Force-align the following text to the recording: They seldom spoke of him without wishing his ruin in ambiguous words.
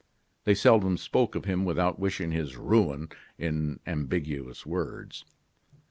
They 0.45 0.55
seldom 0.55 0.97
spoke 0.97 1.35
of 1.35 1.45
him 1.45 1.63
without 1.63 1.99
wishing 1.99 2.31
his 2.31 2.57
ruin 2.57 3.09
in 3.37 3.79
ambiguous 3.85 4.65
words. 4.65 5.25